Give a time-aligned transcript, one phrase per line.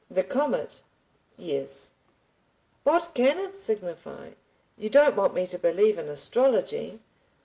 [0.09, 0.81] "The comet?"
[1.37, 1.91] "Yes."
[2.85, 4.31] "What can it signify?
[4.75, 7.01] You don't want me to believe in astrology.